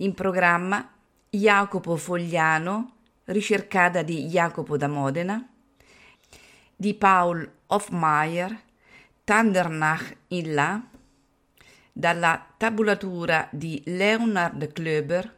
In 0.00 0.14
programma 0.14 0.94
Jacopo 1.28 1.94
Fogliano, 1.94 2.92
ricercata 3.24 4.00
di 4.00 4.28
Jacopo 4.28 4.78
da 4.78 4.88
Modena, 4.88 5.46
di 6.74 6.94
Paul 6.94 7.46
Hofmeier, 7.66 8.58
Tandernach 9.24 10.16
in 10.28 10.54
La, 10.54 10.82
dalla 11.92 12.46
tabulatura 12.56 13.46
di 13.52 13.82
Leonard 13.84 14.72
Klöber, 14.72 15.30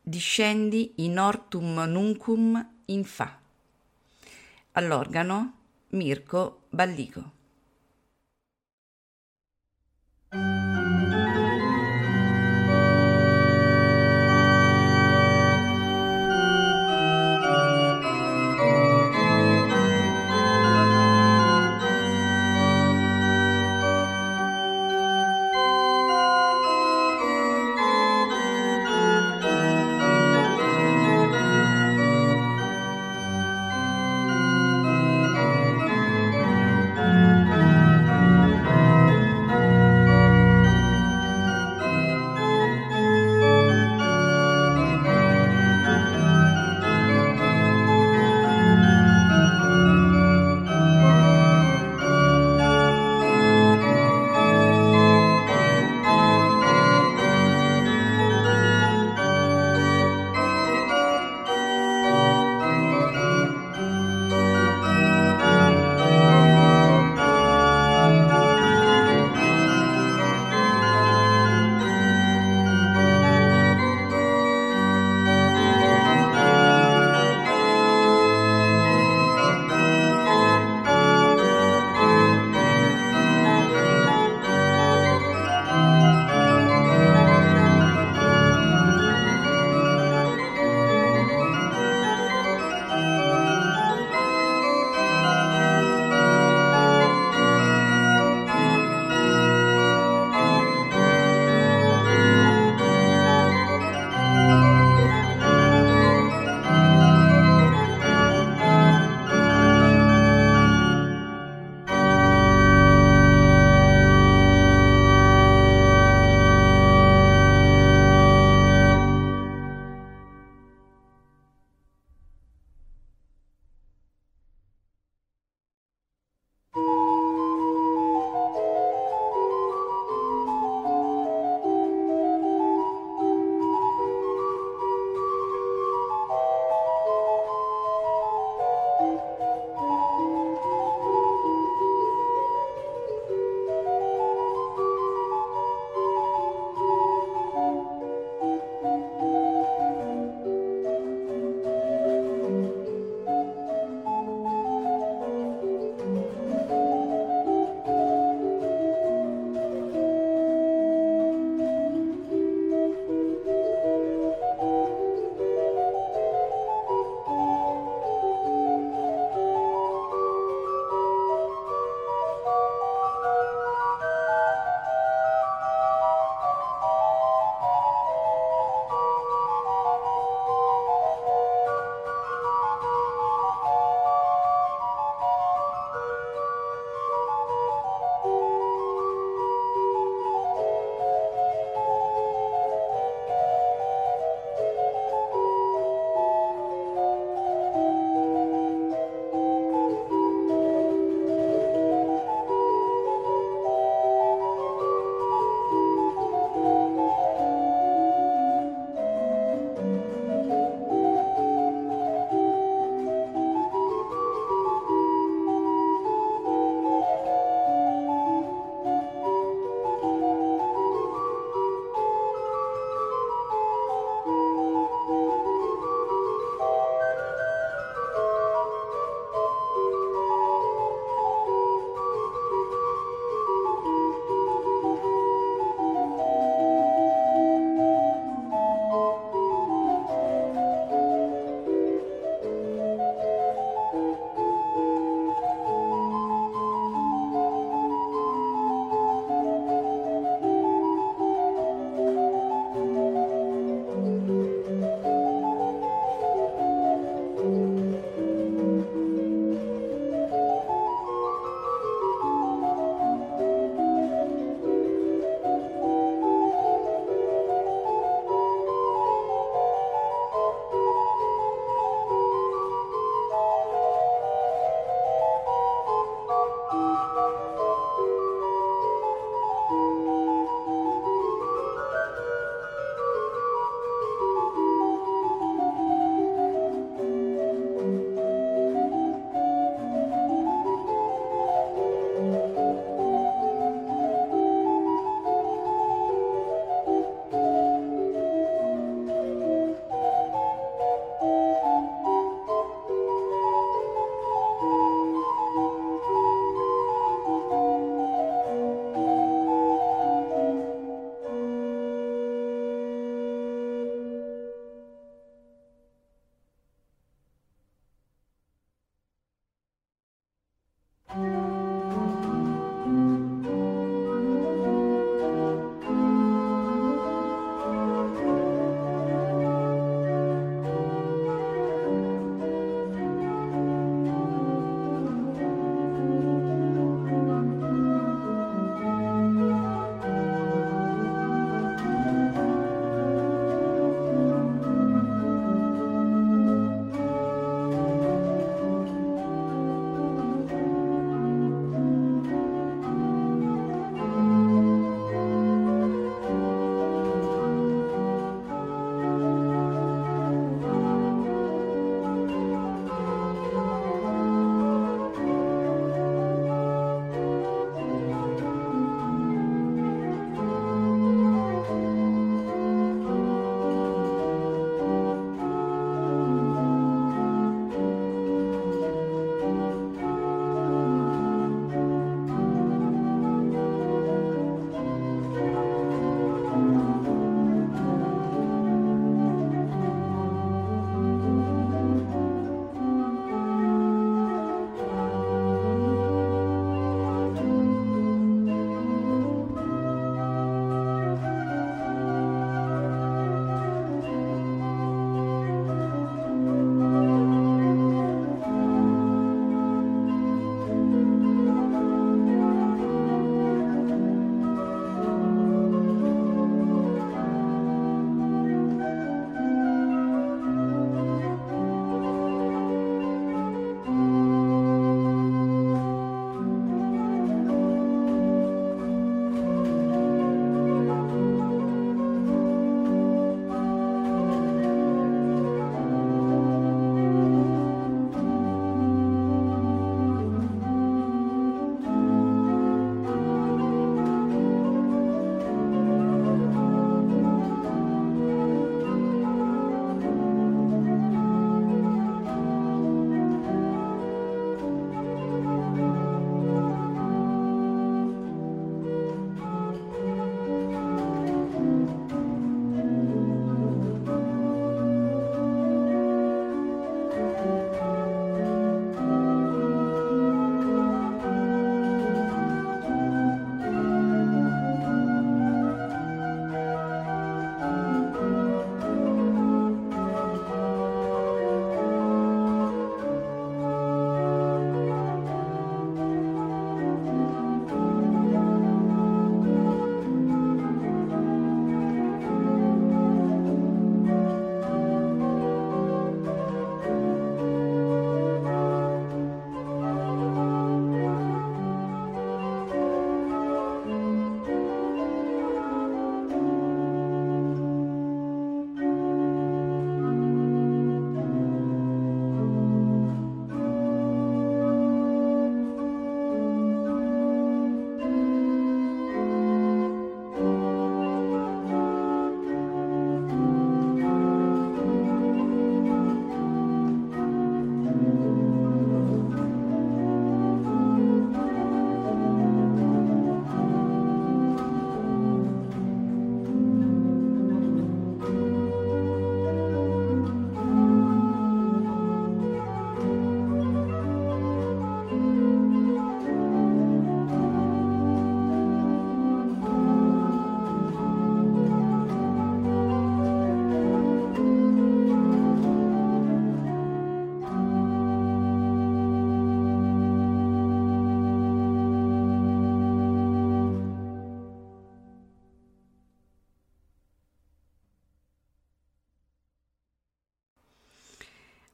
Discendi 0.00 0.92
in 0.98 1.18
Ortum 1.18 1.82
Nuncum 1.88 2.64
in 2.86 3.04
Fa. 3.04 3.38
All'organo 4.70 5.54
Mirko 5.88 6.62
Ballico. 6.68 7.39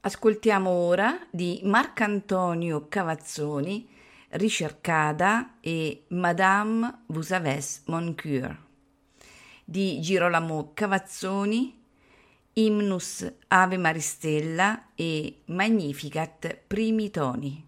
Ascoltiamo 0.06 0.70
ora 0.70 1.18
di 1.32 1.58
Marcantonio 1.64 2.86
Cavazzoni, 2.88 3.88
Ricercada 4.28 5.56
e 5.58 6.04
Madame 6.10 7.02
vous 7.06 7.32
avez 7.32 7.82
mon 7.86 8.14
cœur, 8.14 8.56
di 9.64 9.98
Girolamo 10.00 10.70
Cavazzoni, 10.74 11.76
Hymnus 12.52 13.32
Ave 13.48 13.78
Maristella 13.78 14.90
e 14.94 15.40
Magnificat 15.46 16.56
Primi 16.68 17.10
Toni, 17.10 17.66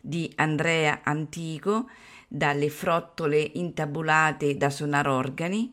di 0.00 0.32
Andrea 0.36 1.00
Antico, 1.04 1.90
dalle 2.28 2.70
frottole 2.70 3.38
intabulate 3.38 4.56
da 4.56 4.70
sonarorgani, 4.70 5.70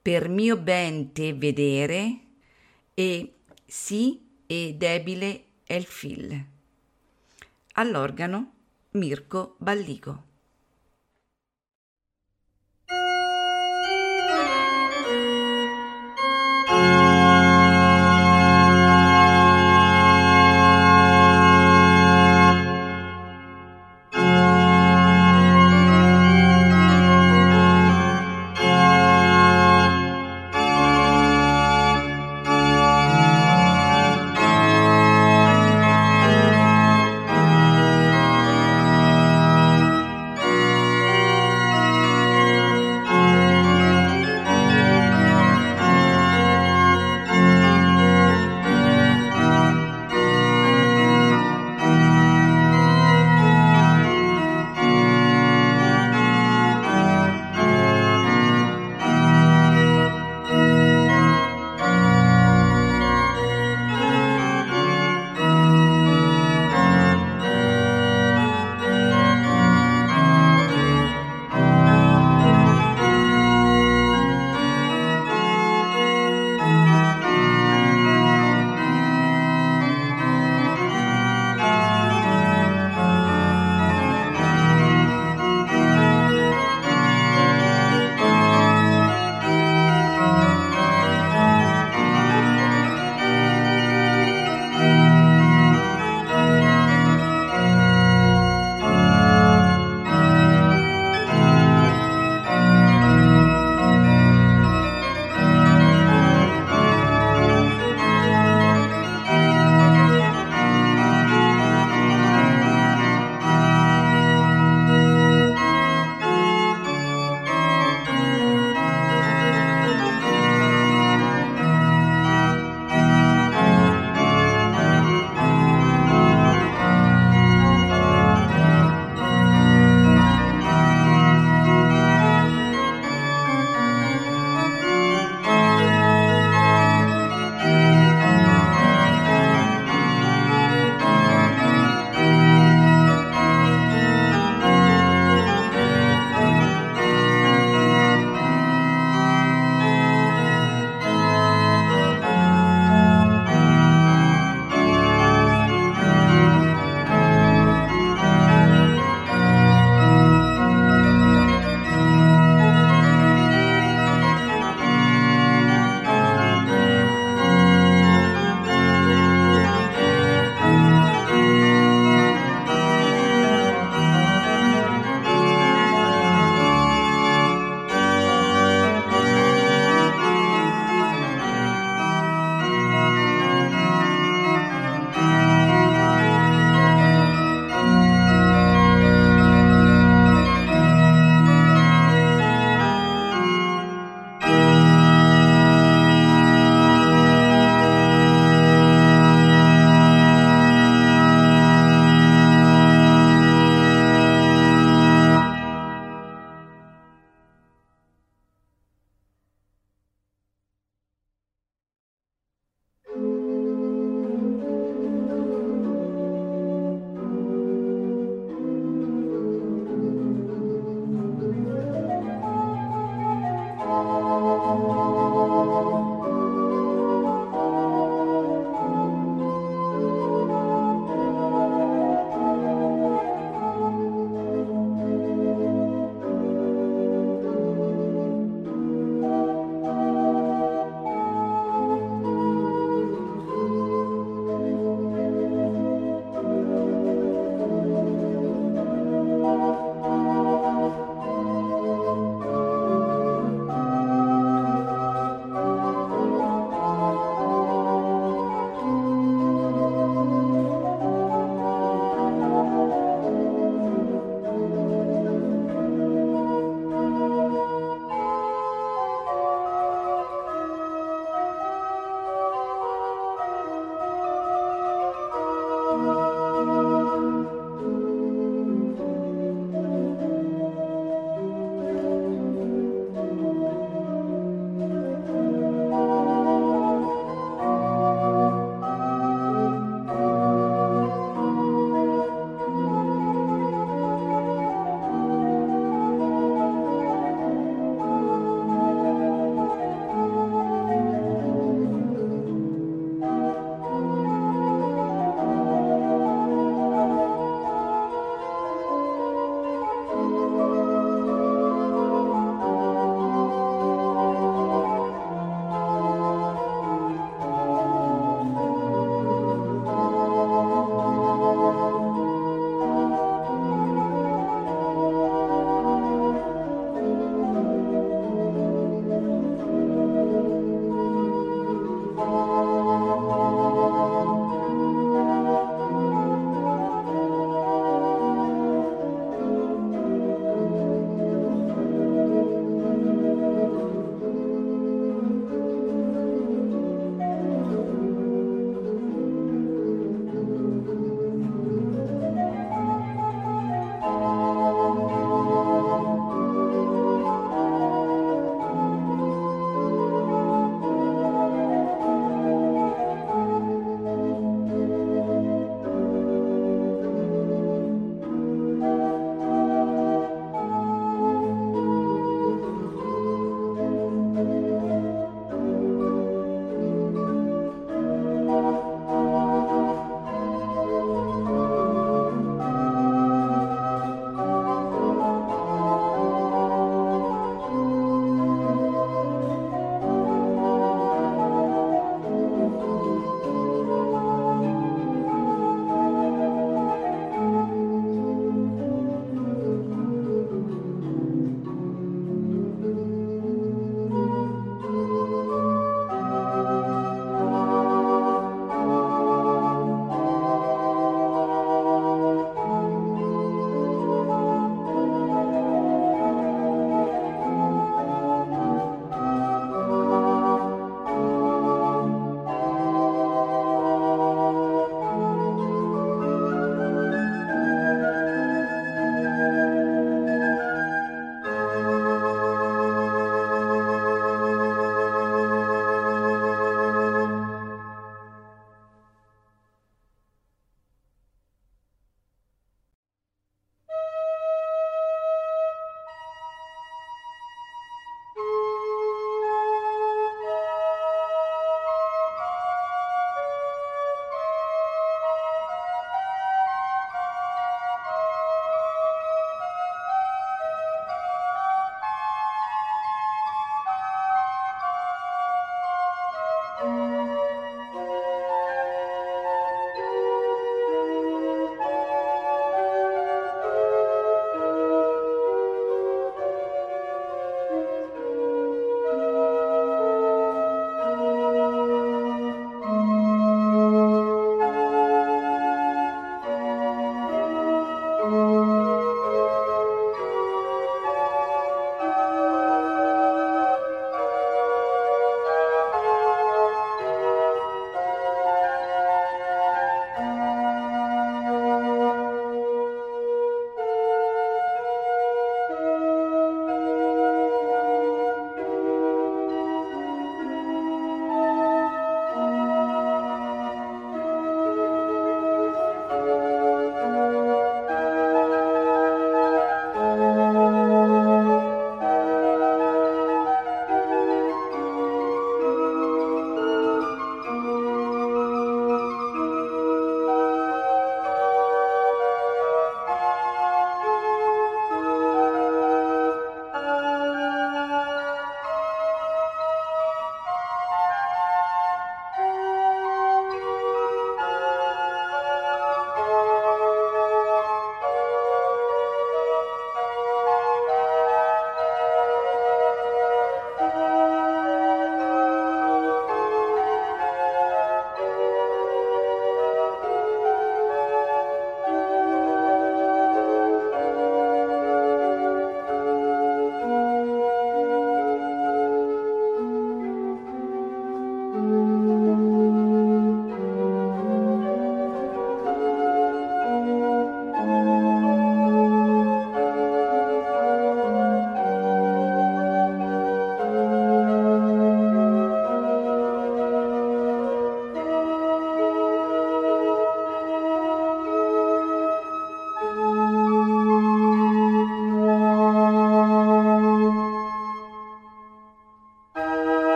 per 0.00 0.30
mio 0.30 0.56
ben 0.56 1.12
te 1.12 1.34
vedere 1.34 2.20
e 2.94 3.34
sì 3.66 4.23
e 4.46 4.74
debile 4.76 5.44
è 5.64 5.74
il 5.74 5.84
fil. 5.84 6.44
All'organo 7.74 8.52
Mirko 8.92 9.56
Ballico. 9.58 10.33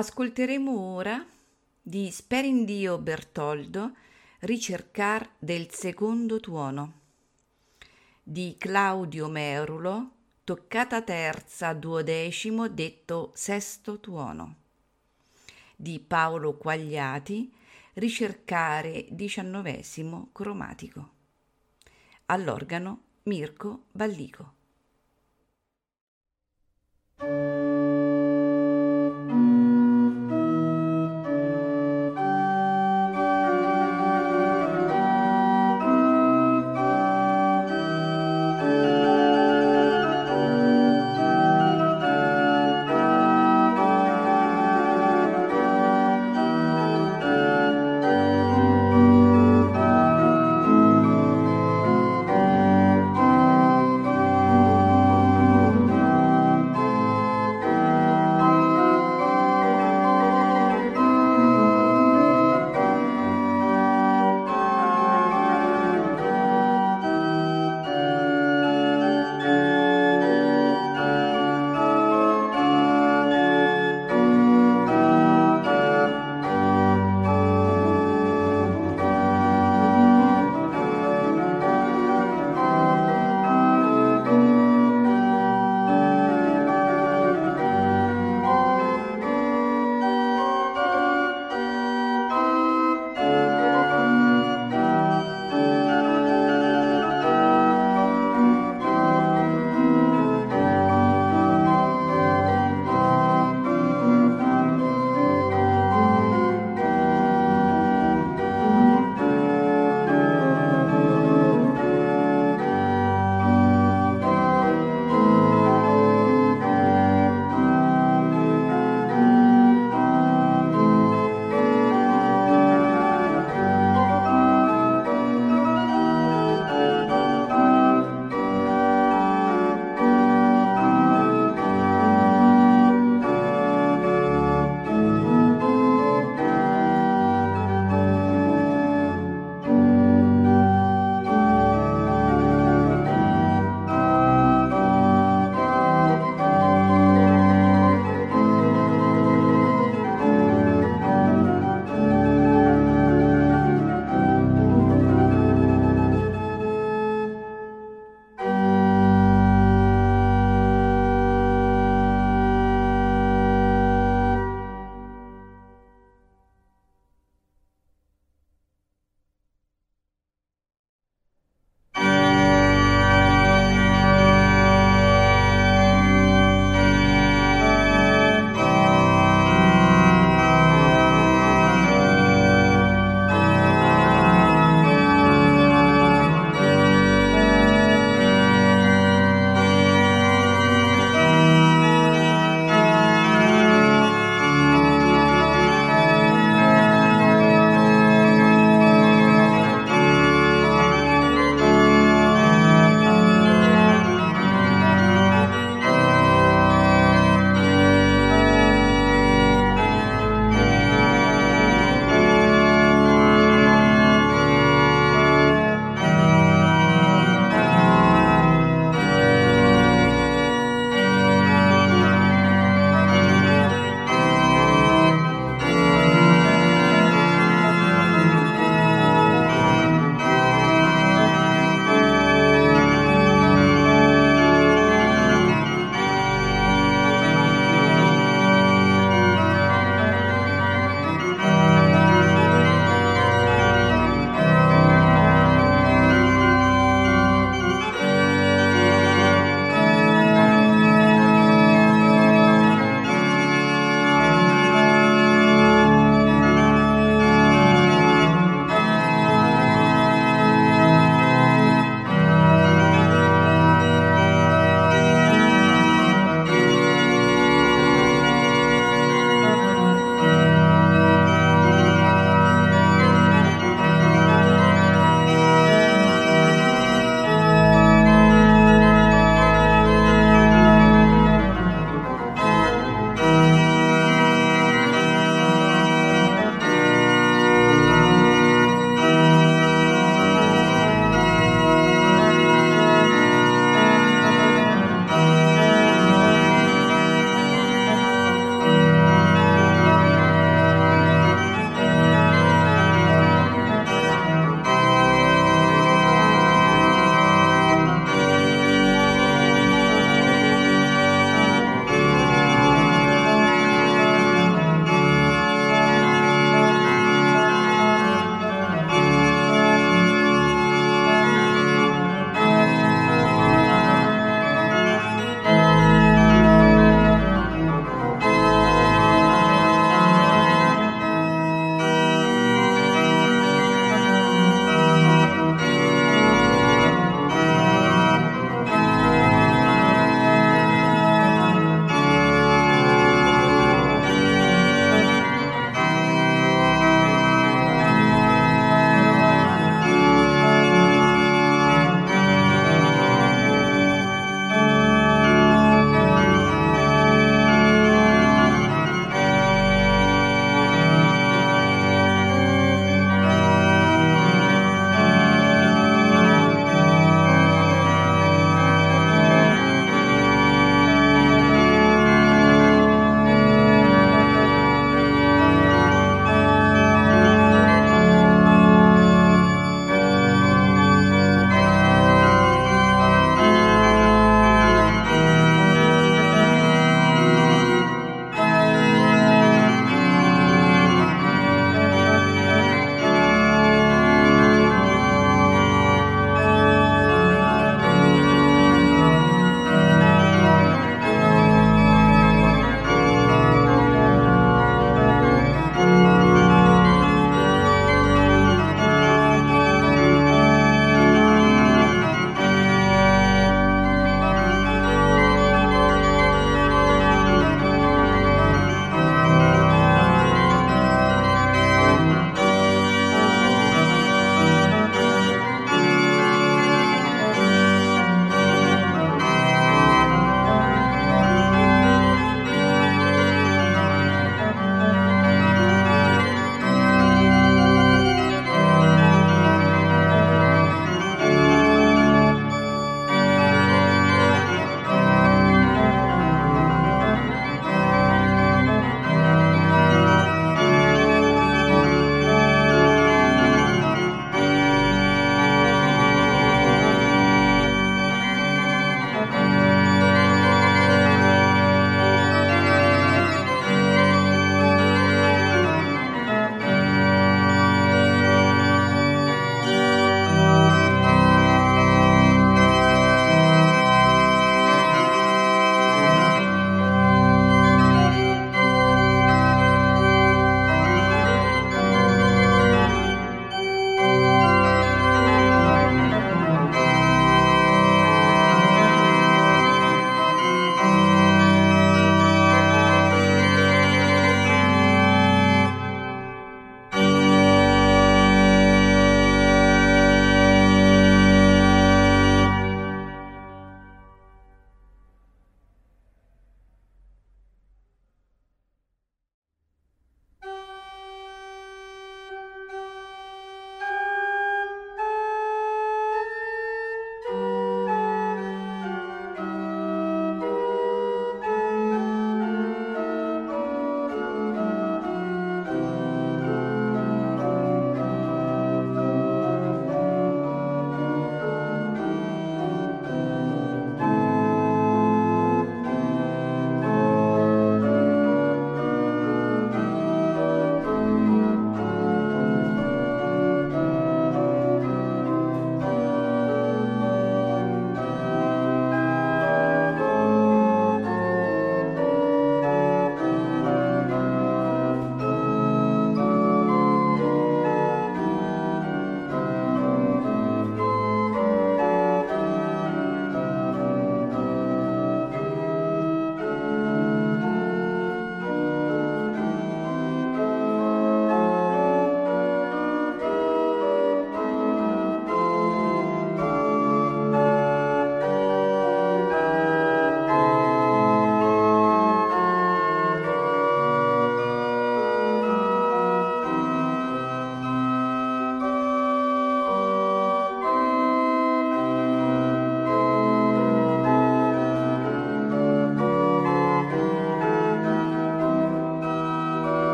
Ascolteremo 0.00 0.80
ora 0.80 1.22
di 1.82 2.10
Sperindio 2.10 2.96
Bertoldo 2.96 3.94
Ricercar 4.38 5.32
del 5.38 5.70
secondo 5.70 6.40
tuono 6.40 7.00
di 8.22 8.56
Claudio 8.58 9.28
Merulo 9.28 10.12
toccata 10.42 11.02
terza 11.02 11.74
duodecimo 11.74 12.68
detto 12.68 13.32
sesto 13.34 14.00
tuono 14.00 14.54
di 15.76 16.00
Paolo 16.00 16.56
Quagliati 16.56 17.52
ricercare 17.92 19.06
diciannovesimo 19.10 20.30
cromatico 20.32 21.10
all'organo 22.24 23.02
Mirko 23.24 23.84
Ballico 23.92 24.54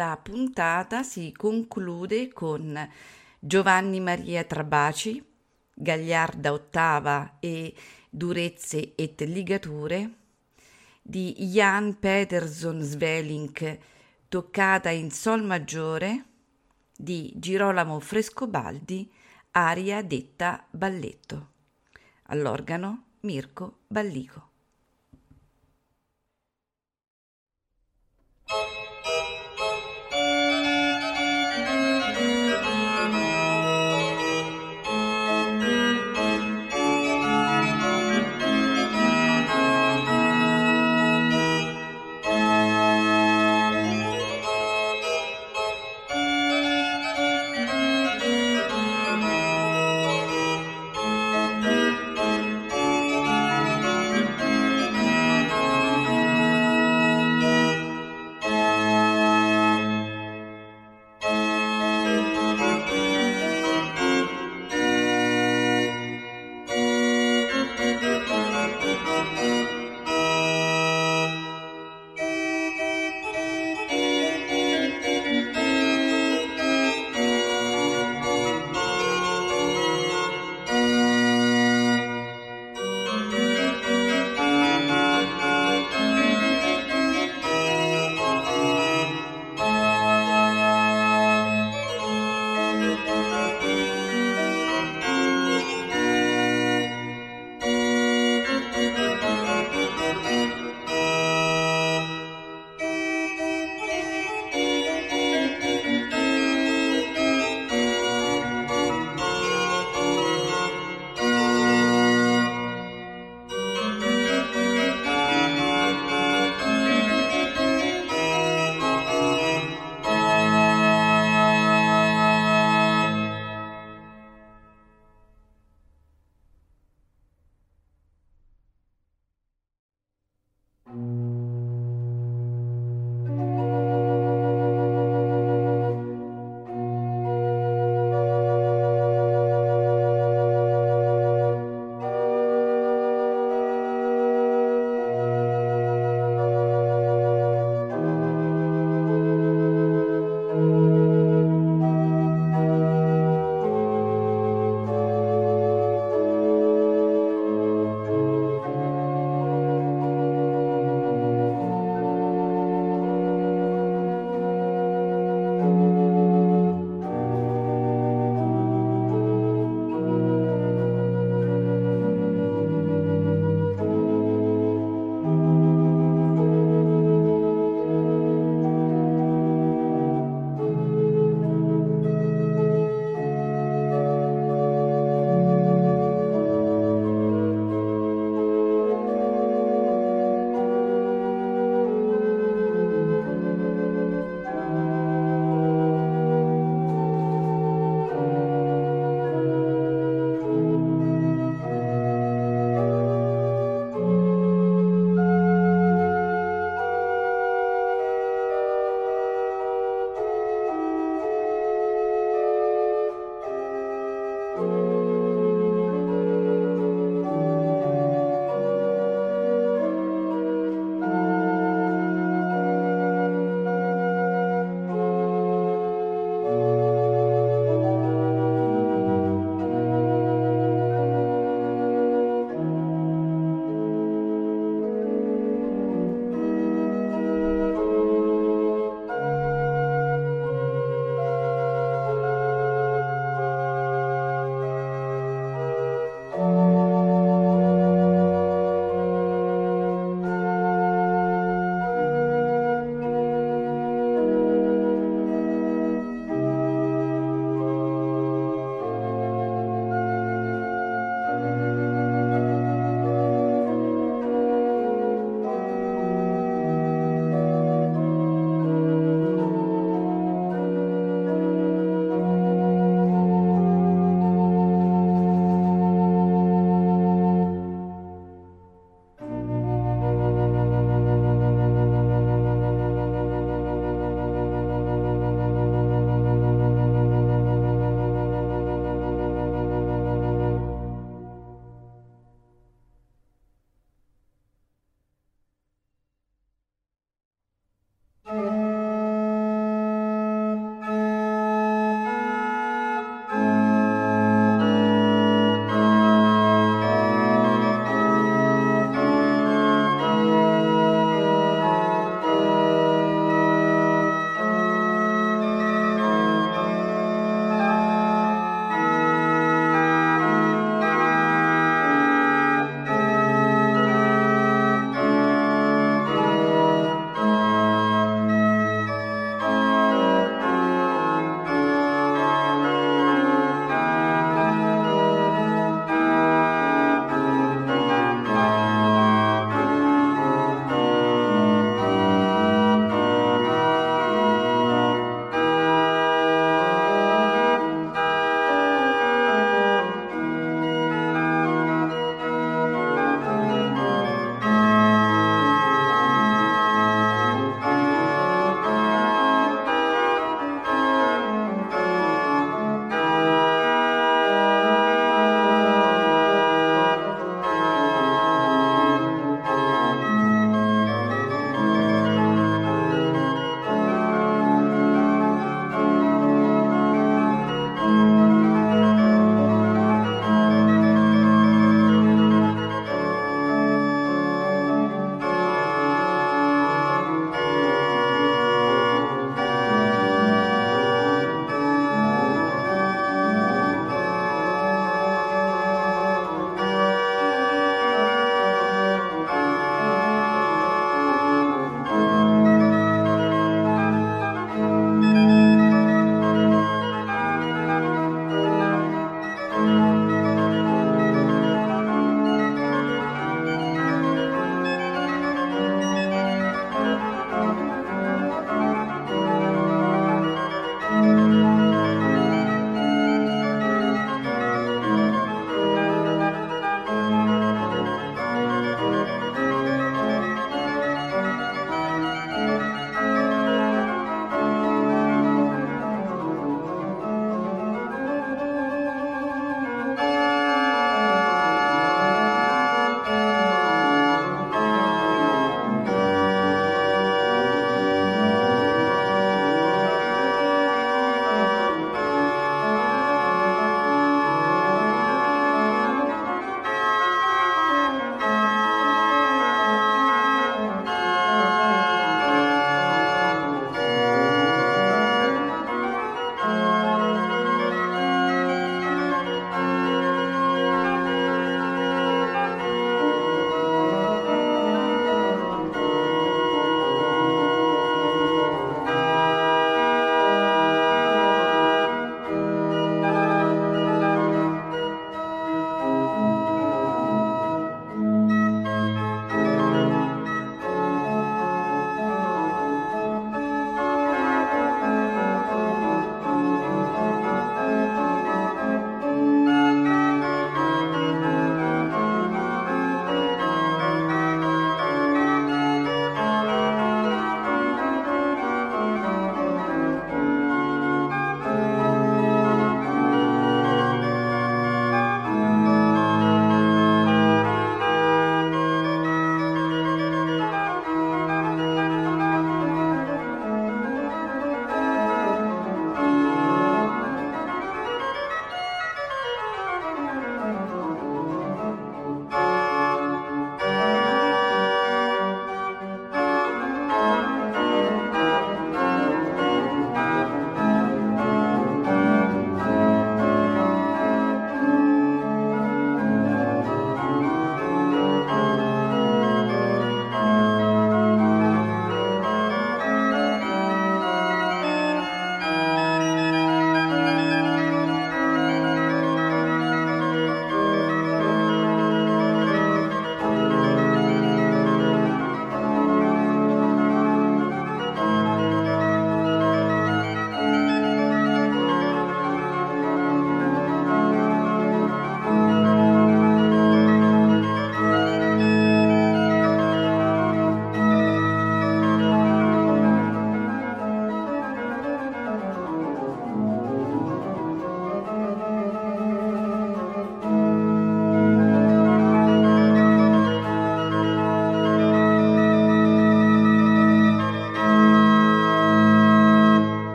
la 0.00 0.16
puntata 0.16 1.02
si 1.02 1.30
conclude 1.30 2.32
con 2.32 2.88
Giovanni 3.38 4.00
Maria 4.00 4.44
Trabaci, 4.44 5.22
Gagliarda 5.74 6.52
ottava 6.52 7.36
e 7.38 7.74
Durezze 8.08 8.94
et 8.94 9.20
ligature, 9.20 10.10
di 11.02 11.34
Jan 11.52 11.98
Peterson 11.98 12.80
Svelink, 12.80 13.78
toccata 14.28 14.88
in 14.88 15.10
Sol 15.10 15.42
maggiore, 15.44 16.24
di 16.96 17.34
Girolamo 17.36 18.00
Frescobaldi, 18.00 19.12
aria 19.50 20.02
detta 20.02 20.64
balletto. 20.70 21.48
All'organo 22.28 23.04
Mirko 23.20 23.80
Ballico. 23.86 24.49